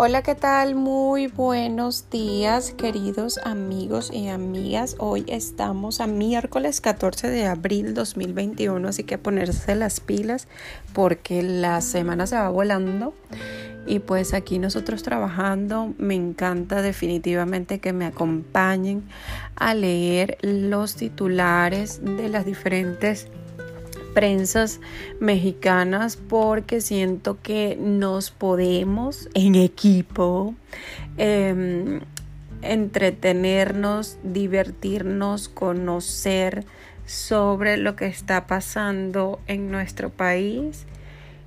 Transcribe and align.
Hola, 0.00 0.22
¿qué 0.22 0.36
tal? 0.36 0.76
Muy 0.76 1.26
buenos 1.26 2.08
días, 2.08 2.70
queridos 2.70 3.36
amigos 3.38 4.12
y 4.14 4.28
amigas. 4.28 4.94
Hoy 5.00 5.24
estamos 5.26 6.00
a 6.00 6.06
miércoles 6.06 6.80
14 6.80 7.28
de 7.28 7.46
abril 7.46 7.94
2021, 7.94 8.86
así 8.86 9.02
que 9.02 9.18
ponerse 9.18 9.74
las 9.74 9.98
pilas 9.98 10.46
porque 10.92 11.42
la 11.42 11.80
semana 11.80 12.28
se 12.28 12.36
va 12.36 12.48
volando. 12.48 13.12
Y 13.88 13.98
pues 13.98 14.34
aquí 14.34 14.60
nosotros 14.60 15.02
trabajando, 15.02 15.92
me 15.98 16.14
encanta 16.14 16.80
definitivamente 16.80 17.80
que 17.80 17.92
me 17.92 18.06
acompañen 18.06 19.02
a 19.56 19.74
leer 19.74 20.38
los 20.42 20.94
titulares 20.94 22.00
de 22.04 22.28
las 22.28 22.46
diferentes 22.46 23.26
prensas 24.18 24.80
mexicanas 25.20 26.16
porque 26.16 26.80
siento 26.80 27.40
que 27.40 27.78
nos 27.80 28.32
podemos 28.32 29.28
en 29.34 29.54
equipo 29.54 30.56
em, 31.18 32.00
entretenernos, 32.62 34.18
divertirnos, 34.24 35.48
conocer 35.48 36.64
sobre 37.06 37.76
lo 37.76 37.94
que 37.94 38.06
está 38.06 38.48
pasando 38.48 39.38
en 39.46 39.70
nuestro 39.70 40.10
país 40.10 40.84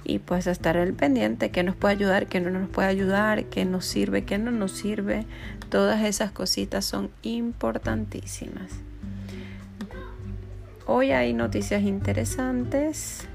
y 0.05 0.19
pues 0.19 0.47
estar 0.47 0.77
al 0.77 0.93
pendiente, 0.93 1.51
que 1.51 1.63
nos 1.63 1.75
puede 1.75 1.95
ayudar, 1.95 2.27
que 2.27 2.39
no 2.39 2.51
nos 2.51 2.69
puede 2.69 2.87
ayudar, 2.87 3.43
que 3.47 3.65
nos 3.65 3.85
sirve, 3.85 4.23
que 4.23 4.37
no 4.37 4.49
nos 4.49 4.71
sirve. 4.71 5.25
Todas 5.67 6.05
esas 6.05 6.31
cositas 6.31 6.85
son 6.85 7.11
importantísimas. 7.21 8.71
Hoy 10.93 11.13
hay 11.13 11.31
noticias 11.31 11.83
interesantes. 11.83 13.25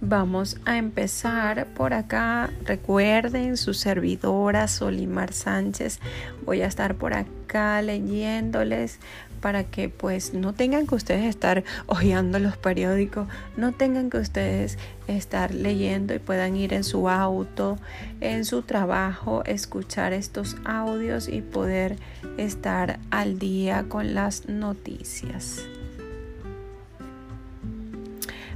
Vamos 0.00 0.56
a 0.64 0.78
empezar 0.78 1.66
por 1.74 1.92
acá. 1.92 2.48
Recuerden 2.64 3.58
su 3.58 3.74
servidora 3.74 4.68
Solimar 4.68 5.34
Sánchez. 5.34 6.00
Voy 6.46 6.62
a 6.62 6.66
estar 6.66 6.94
por 6.94 7.12
acá 7.12 7.82
leyéndoles 7.82 9.00
para 9.42 9.64
que 9.64 9.90
pues 9.90 10.32
no 10.32 10.54
tengan 10.54 10.86
que 10.86 10.94
ustedes 10.94 11.26
estar 11.26 11.62
hojeando 11.86 12.38
los 12.38 12.56
periódicos, 12.56 13.28
no 13.58 13.72
tengan 13.72 14.08
que 14.08 14.16
ustedes 14.16 14.78
estar 15.08 15.52
leyendo 15.52 16.14
y 16.14 16.20
puedan 16.20 16.56
ir 16.56 16.72
en 16.72 16.84
su 16.84 17.10
auto, 17.10 17.76
en 18.22 18.46
su 18.46 18.62
trabajo, 18.62 19.42
escuchar 19.44 20.14
estos 20.14 20.56
audios 20.64 21.28
y 21.28 21.42
poder 21.42 21.96
estar 22.38 22.98
al 23.10 23.38
día 23.38 23.84
con 23.90 24.14
las 24.14 24.48
noticias. 24.48 25.66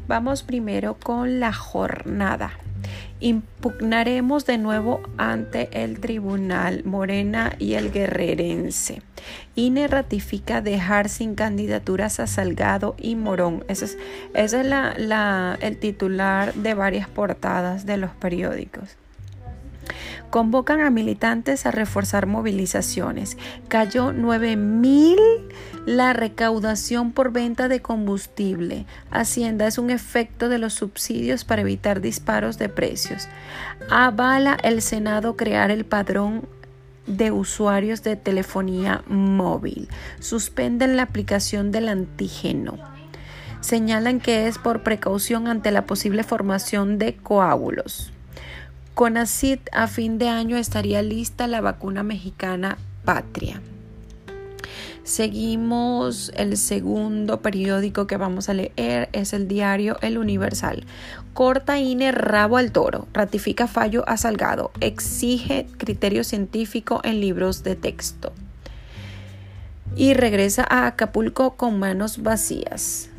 Vamos 0.09 0.43
primero 0.43 0.95
con 0.95 1.41
la 1.41 1.53
jornada. 1.53 2.53
Impugnaremos 3.19 4.45
de 4.45 4.59
nuevo 4.59 5.01
ante 5.17 5.83
el 5.83 6.01
tribunal 6.01 6.85
Morena 6.85 7.55
y 7.59 7.75
el 7.75 7.91
guerrerense. 7.91 9.03
INE 9.55 9.89
ratifica 9.89 10.61
dejar 10.61 11.09
sin 11.09 11.35
candidaturas 11.35 12.21
a 12.21 12.27
Salgado 12.27 12.95
y 12.99 13.17
Morón. 13.17 13.65
Ese 13.69 13.87
es, 13.87 13.99
es 14.35 14.53
la, 14.53 15.59
el 15.61 15.79
titular 15.79 16.53
de 16.55 16.75
varias 16.75 17.09
portadas 17.09 17.87
de 17.87 17.97
los 17.97 18.11
periódicos. 18.11 18.97
Convocan 20.31 20.81
a 20.81 20.91
militantes 20.91 21.67
a 21.67 21.71
reforzar 21.71 22.27
movilizaciones. 22.27 23.37
Cayó 23.69 24.13
9 24.13 24.57
mil 24.57 25.19
la 25.87 26.13
recaudación 26.13 27.13
por 27.13 27.33
venta 27.33 27.69
de 27.69 27.81
combustible. 27.81 28.87
Hacienda 29.11 29.67
es 29.67 29.79
un 29.79 29.91
efecto 29.91 30.49
de 30.49 30.59
los 30.59 30.75
subsidios 30.75 31.45
para 31.45 31.63
evitar 31.63 32.01
disparos 32.01 32.59
de 32.59 32.69
precios. 32.69 33.29
Avala 33.89 34.59
el 34.63 34.83
Senado 34.83 35.37
crear 35.37 35.71
el 35.71 35.85
padrón 35.85 36.49
de 37.07 37.31
usuarios 37.31 38.03
de 38.03 38.17
telefonía 38.17 39.05
móvil. 39.07 39.89
Suspenden 40.19 40.97
la 40.97 41.05
aplicación 41.05 41.71
del 41.71 41.89
antígeno. 41.89 42.79
Señalan 43.61 44.21
que 44.21 44.49
es 44.49 44.59
por 44.59 44.83
precaución 44.83 45.49
ante 45.49 45.71
la 45.71 45.87
posible 45.87 46.25
formación 46.25 46.99
de 46.99 47.17
coágulos. 47.17 48.13
Con 48.97 49.19
ACID 49.19 49.59
a 49.73 49.89
fin 49.89 50.17
de 50.17 50.31
año 50.31 50.57
estaría 50.57 51.03
lista 51.03 51.47
la 51.47 51.61
vacuna 51.61 52.03
mexicana 52.03 52.79
Patria. 53.05 53.61
Seguimos 55.03 56.33
el 56.35 56.57
segundo 56.57 57.43
periódico 57.43 58.07
que 58.07 58.17
vamos 58.17 58.49
a 58.49 58.55
leer, 58.55 59.11
es 59.13 59.35
el 59.35 59.49
diario 59.49 59.99
El 60.01 60.17
Universal. 60.17 60.87
Corta 61.35 61.79
INE 61.79 62.11
rabo 62.11 62.57
al 62.57 62.73
toro, 62.73 63.07
ratifica 63.13 63.67
fallo 63.67 64.03
a 64.09 64.17
Salgado, 64.17 64.71
exige 64.81 65.67
criterio 65.77 66.25
científico 66.25 67.03
en 67.05 67.21
libros 67.21 67.63
de 67.65 67.77
texto. 67.77 68.33
Y 69.95 70.15
regresa 70.15 70.67
a 70.67 70.87
Acapulco 70.87 71.57
con 71.57 71.79
manos 71.79 72.23
vacías. 72.23 73.11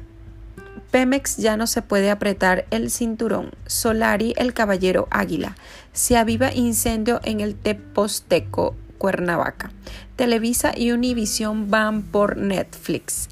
Pemex 0.92 1.38
ya 1.38 1.58
no 1.58 1.68
se 1.68 1.82
puede 1.82 2.10
apretar 2.10 2.66
el 2.72 2.92
cinturón. 2.92 3.52
Solari, 3.66 4.34
el 4.38 4.54
caballero 4.54 5.08
águila. 5.12 5.56
Se 5.94 6.18
aviva 6.18 6.54
incendio 6.54 7.20
en 7.24 7.40
el 7.40 7.56
Teposteco, 7.56 8.76
Cuernavaca. 8.98 9.72
Televisa 10.16 10.74
y 10.78 10.92
Univision 10.92 11.70
van 11.70 12.04
por 12.04 12.38
Netflix. 12.38 13.30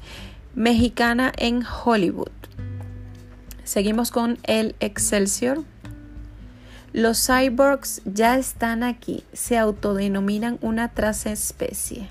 Mexicana 0.54 1.32
en 1.36 1.64
Hollywood. 1.64 2.30
Seguimos 3.64 4.10
con 4.10 4.38
el 4.44 4.74
Excelsior. 4.80 5.64
Los 6.92 7.26
cyborgs 7.26 8.00
ya 8.04 8.38
están 8.38 8.82
aquí, 8.82 9.24
se 9.32 9.58
autodenominan 9.58 10.58
una 10.62 10.92
especie. 11.26 12.08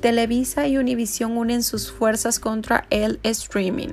Televisa 0.00 0.68
y 0.68 0.76
Univision 0.76 1.36
unen 1.38 1.62
sus 1.62 1.90
fuerzas 1.90 2.38
contra 2.38 2.86
el 2.90 3.18
streaming. 3.22 3.88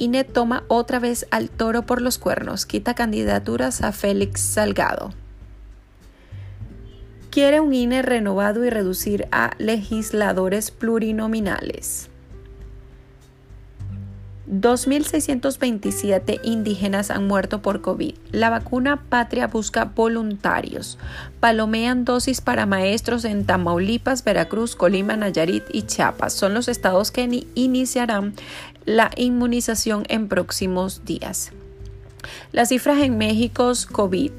INE 0.00 0.24
toma 0.24 0.64
otra 0.68 0.98
vez 0.98 1.26
al 1.30 1.50
toro 1.50 1.82
por 1.82 2.00
los 2.00 2.18
cuernos, 2.18 2.66
quita 2.66 2.94
candidaturas 2.94 3.82
a 3.82 3.92
Félix 3.92 4.40
Salgado 4.40 5.12
quiere 7.30 7.60
un 7.60 7.72
INE 7.72 8.02
renovado 8.02 8.64
y 8.64 8.70
reducir 8.70 9.28
a 9.30 9.52
legisladores 9.58 10.70
plurinominales. 10.70 12.09
2.627 14.50 16.40
indígenas 16.42 17.10
han 17.10 17.28
muerto 17.28 17.62
por 17.62 17.80
COVID. 17.80 18.14
La 18.32 18.50
vacuna 18.50 19.04
Patria 19.08 19.46
busca 19.46 19.84
voluntarios. 19.84 20.98
Palomean 21.38 22.04
dosis 22.04 22.40
para 22.40 22.66
maestros 22.66 23.24
en 23.24 23.46
Tamaulipas, 23.46 24.24
Veracruz, 24.24 24.74
Colima, 24.74 25.16
Nayarit 25.16 25.64
y 25.72 25.82
Chiapas. 25.82 26.32
Son 26.32 26.52
los 26.52 26.66
estados 26.66 27.12
que 27.12 27.46
iniciarán 27.54 28.34
la 28.84 29.12
inmunización 29.16 30.04
en 30.08 30.26
próximos 30.26 31.04
días. 31.04 31.52
Las 32.50 32.70
cifras 32.70 33.02
en 33.02 33.18
México 33.18 33.72
COVID. 33.92 34.32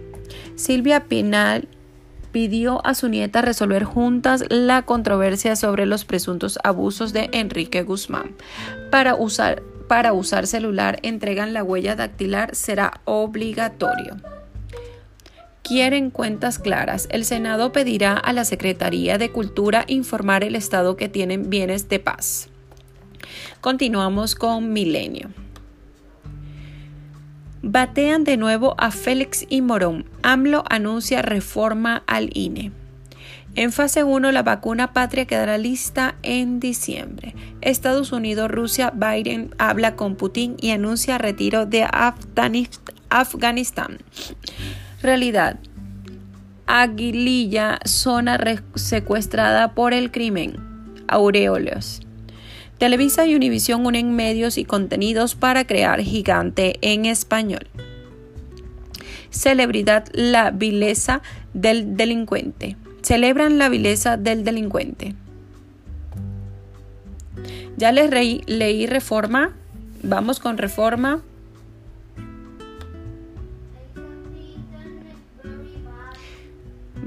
Silvia 0.55 1.05
Pinal 1.05 1.67
pidió 2.31 2.85
a 2.85 2.93
su 2.93 3.09
nieta 3.09 3.41
resolver 3.41 3.85
juntas 3.85 4.43
la 4.49 4.83
controversia 4.83 5.55
sobre 5.55 5.87
los 5.87 6.05
presuntos 6.05 6.59
abusos 6.63 7.11
de 7.11 7.29
Enrique 7.33 7.81
Guzmán. 7.81 8.35
Para 8.91 9.15
usar, 9.15 9.63
para 9.87 10.13
usar 10.13 10.45
celular, 10.45 10.99
entregan 11.01 11.53
la 11.53 11.63
huella 11.63 11.95
dactilar, 11.95 12.53
será 12.53 13.01
obligatorio 13.05 14.17
quieren 15.65 16.11
cuentas 16.11 16.59
claras, 16.59 17.07
el 17.09 17.25
Senado 17.25 17.71
pedirá 17.71 18.13
a 18.13 18.33
la 18.33 18.45
Secretaría 18.45 19.17
de 19.17 19.31
Cultura 19.31 19.83
informar 19.87 20.43
el 20.43 20.55
estado 20.55 20.95
que 20.95 21.09
tienen 21.09 21.49
bienes 21.49 21.89
de 21.89 21.99
paz. 21.99 22.49
Continuamos 23.61 24.35
con 24.35 24.71
Milenio. 24.71 25.31
Batean 27.63 28.23
de 28.23 28.37
nuevo 28.37 28.75
a 28.77 28.91
Félix 28.91 29.47
y 29.49 29.61
Morón. 29.61 30.05
AMLO 30.21 30.63
anuncia 30.69 31.23
reforma 31.23 32.03
al 32.05 32.29
INE. 32.37 32.71
En 33.55 33.71
fase 33.71 34.03
1, 34.03 34.31
la 34.31 34.43
vacuna 34.43 34.93
patria 34.93 35.25
quedará 35.25 35.57
lista 35.57 36.13
en 36.21 36.59
diciembre. 36.59 37.33
Estados 37.61 38.11
Unidos, 38.11 38.51
Rusia, 38.51 38.91
Biden 38.93 39.55
habla 39.57 39.95
con 39.95 40.15
Putin 40.15 40.57
y 40.59 40.69
anuncia 40.71 41.17
retiro 41.17 41.65
de 41.65 41.87
Afganistán. 43.09 43.97
Realidad. 45.01 45.57
Aguililla, 46.67 47.79
zona 47.85 48.39
secuestrada 48.75 49.73
por 49.73 49.93
el 49.93 50.11
crimen. 50.11 50.55
Aureoles. 51.07 52.01
Televisa 52.77 53.25
y 53.25 53.35
Univisión 53.35 53.85
unen 53.85 54.15
medios 54.15 54.57
y 54.57 54.65
contenidos 54.65 55.35
para 55.35 55.65
crear 55.65 56.01
Gigante 56.01 56.77
en 56.81 57.05
español. 57.05 57.67
Celebridad 59.29 60.07
La 60.13 60.51
vileza 60.51 61.21
del 61.53 61.95
delincuente. 61.95 62.77
Celebran 63.01 63.57
la 63.57 63.69
vileza 63.69 64.17
del 64.17 64.43
delincuente. 64.43 65.13
Ya 67.77 67.91
les 67.91 68.09
leí 68.09 68.87
Reforma. 68.87 69.51
Vamos 70.01 70.39
con 70.39 70.57
Reforma. 70.57 71.21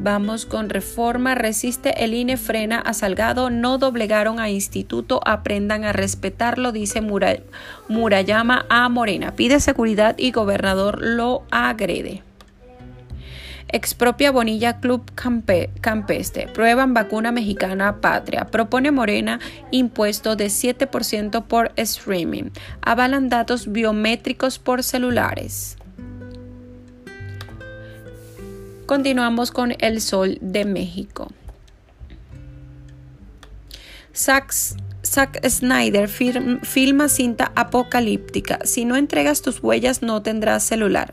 Vamos 0.00 0.46
con 0.46 0.70
reforma, 0.70 1.34
resiste 1.34 2.04
el 2.04 2.14
INE, 2.14 2.36
frena 2.36 2.78
a 2.78 2.94
Salgado, 2.94 3.50
no 3.50 3.78
doblegaron 3.78 4.38
a 4.38 4.48
Instituto, 4.48 5.20
aprendan 5.26 5.82
a 5.82 5.92
respetarlo, 5.92 6.70
dice 6.70 7.00
Murayama 7.88 8.64
a 8.68 8.88
Morena. 8.88 9.34
Pide 9.34 9.58
seguridad 9.58 10.14
y 10.16 10.30
gobernador 10.30 11.00
lo 11.02 11.42
agrede. 11.50 12.22
Expropia 13.70 14.30
Bonilla 14.30 14.78
Club 14.78 15.10
Campeste. 15.80 16.46
Prueban 16.46 16.94
vacuna 16.94 17.32
mexicana 17.32 18.00
patria. 18.00 18.44
Propone 18.44 18.92
Morena 18.92 19.40
impuesto 19.72 20.36
de 20.36 20.46
7% 20.46 21.44
por 21.44 21.72
streaming. 21.74 22.50
Avalan 22.82 23.28
datos 23.28 23.72
biométricos 23.72 24.60
por 24.60 24.84
celulares. 24.84 25.77
Continuamos 28.88 29.50
con 29.50 29.74
El 29.80 30.00
Sol 30.00 30.38
de 30.40 30.64
México. 30.64 31.28
Zack, 34.14 34.50
Snyder 35.46 36.08
filma 36.08 37.10
cinta 37.10 37.52
apocalíptica. 37.54 38.60
Si 38.64 38.86
no 38.86 38.96
entregas 38.96 39.42
tus 39.42 39.62
huellas 39.62 40.00
no 40.00 40.22
tendrás 40.22 40.64
celular. 40.64 41.12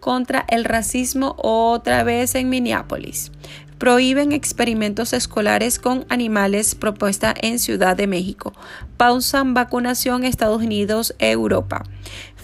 Contra 0.00 0.46
el 0.48 0.64
racismo 0.64 1.36
otra 1.36 2.02
vez 2.02 2.34
en 2.34 2.48
Minneapolis. 2.48 3.30
Prohíben 3.76 4.32
experimentos 4.32 5.12
escolares 5.12 5.78
con 5.78 6.06
animales 6.08 6.74
propuesta 6.74 7.34
en 7.42 7.58
Ciudad 7.58 7.94
de 7.94 8.06
México. 8.06 8.54
Pausan 8.96 9.52
vacunación 9.52 10.24
Estados 10.24 10.62
Unidos, 10.62 11.14
Europa. 11.18 11.84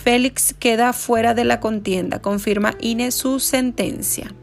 Félix 0.04 0.52
queda 0.52 0.92
fuera 0.92 1.32
de 1.32 1.46
la 1.46 1.60
contienda, 1.60 2.20
confirma 2.20 2.74
INE 2.78 3.10
su 3.10 3.40
sentencia. 3.40 4.34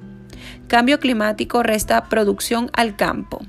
Cambio 0.67 0.99
climático 0.99 1.61
resta 1.61 2.05
producción 2.05 2.71
al 2.73 2.95
campo. 2.95 3.41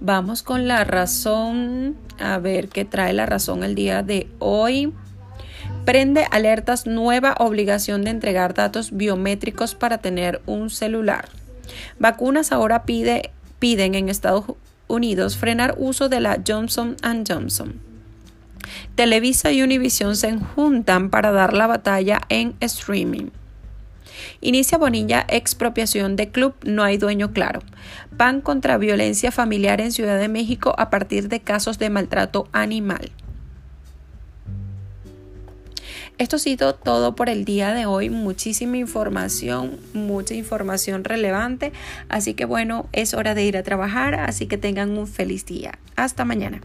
Vamos 0.00 0.42
con 0.42 0.66
la 0.66 0.84
razón, 0.84 1.96
a 2.18 2.38
ver 2.38 2.70
qué 2.70 2.86
trae 2.86 3.12
la 3.12 3.26
razón 3.26 3.62
el 3.62 3.74
día 3.74 4.02
de 4.02 4.26
hoy. 4.38 4.94
Prende 5.84 6.26
alertas 6.30 6.86
nueva 6.86 7.34
obligación 7.38 8.04
de 8.04 8.10
entregar 8.10 8.54
datos 8.54 8.90
biométricos 8.90 9.74
para 9.74 9.98
tener 9.98 10.40
un 10.46 10.70
celular. 10.70 11.28
Vacunas 11.98 12.52
ahora 12.52 12.84
pide, 12.84 13.32
piden 13.58 13.94
en 13.96 14.08
Estados 14.08 14.46
Unidos 14.94 15.36
frenar 15.36 15.74
uso 15.76 16.08
de 16.08 16.20
la 16.20 16.40
Johnson 16.46 16.96
Johnson. 17.28 17.80
Televisa 18.94 19.52
y 19.52 19.62
Univision 19.62 20.16
se 20.16 20.38
juntan 20.38 21.10
para 21.10 21.32
dar 21.32 21.52
la 21.52 21.66
batalla 21.66 22.20
en 22.28 22.54
streaming. 22.60 23.30
Inicia 24.40 24.78
Bonilla 24.78 25.26
expropiación 25.28 26.16
de 26.16 26.30
club 26.30 26.54
No 26.64 26.82
hay 26.84 26.96
dueño 26.96 27.32
claro. 27.32 27.60
Pan 28.16 28.40
contra 28.40 28.78
violencia 28.78 29.32
familiar 29.32 29.80
en 29.80 29.92
Ciudad 29.92 30.18
de 30.18 30.28
México 30.28 30.74
a 30.78 30.90
partir 30.90 31.28
de 31.28 31.40
casos 31.40 31.78
de 31.78 31.90
maltrato 31.90 32.48
animal. 32.52 33.10
Esto 36.16 36.38
sido 36.38 36.76
todo 36.76 37.16
por 37.16 37.28
el 37.28 37.44
día 37.44 37.74
de 37.74 37.86
hoy. 37.86 38.08
Muchísima 38.08 38.76
información, 38.76 39.80
mucha 39.94 40.34
información 40.34 41.02
relevante. 41.02 41.72
Así 42.08 42.34
que 42.34 42.44
bueno, 42.44 42.86
es 42.92 43.14
hora 43.14 43.34
de 43.34 43.44
ir 43.44 43.56
a 43.56 43.64
trabajar. 43.64 44.14
Así 44.14 44.46
que 44.46 44.56
tengan 44.56 44.96
un 44.96 45.08
feliz 45.08 45.44
día. 45.44 45.78
Hasta 45.96 46.24
mañana. 46.24 46.60